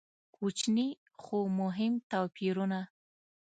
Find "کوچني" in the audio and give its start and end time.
0.35-0.87